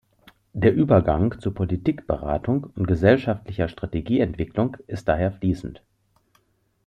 [0.53, 5.83] Der Übergang zu Politikberatung und gesellschaftlicher Strategieentwicklung ist daher fließend.